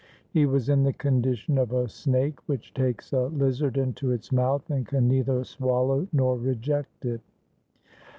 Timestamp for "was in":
0.47-0.81